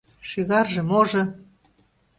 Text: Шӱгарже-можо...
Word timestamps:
Шӱгарже-можо... 0.29 1.23